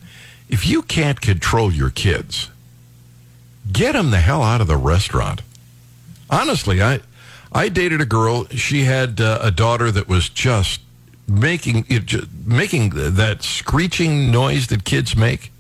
[0.49, 2.51] if you can't control your kids,
[3.73, 5.43] get them the hell out of the restaurant.
[6.31, 7.01] Honestly, I,
[7.51, 8.47] I dated a girl.
[8.47, 10.81] She had uh, a daughter that was just
[11.33, 15.51] making it, making that screeching noise that kids make.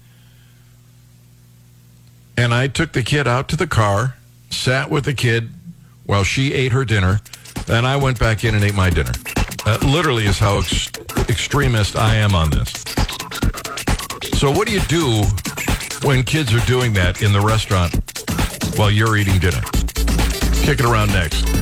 [2.36, 4.16] And I took the kid out to the car,
[4.50, 5.50] sat with the kid
[6.04, 7.20] while she ate her dinner.
[7.68, 9.12] and I went back in and ate my dinner.
[9.64, 10.90] Uh, literally is how ex-
[11.28, 12.70] extremist I am on this.
[14.38, 15.22] So what do you do
[16.02, 17.94] when kids are doing that in the restaurant
[18.76, 19.60] while you're eating dinner?
[20.64, 21.61] Kick it around next.